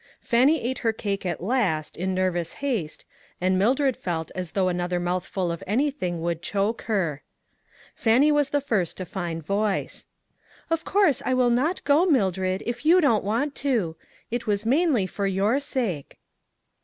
[0.19, 3.05] Fannie ate her cake at last, in nervous haste,
[3.39, 7.21] and Mildred felt as though another mouthful of anything would choke her.
[7.93, 10.07] Fannie was the first to find voice:"
[10.71, 13.95] Of course I will not go, Mildred, if you don't want to;
[14.31, 16.17] it was mainly for your sake."